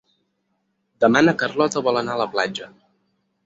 [1.05, 2.75] Demà na Carlota vol anar a la platja.